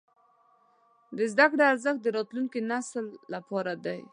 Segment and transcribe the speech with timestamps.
[1.17, 3.99] د زده کړې ارزښت د راتلونکي نسل لپاره دی.